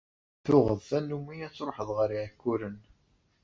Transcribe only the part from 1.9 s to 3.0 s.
ɣer Iɛekkuren?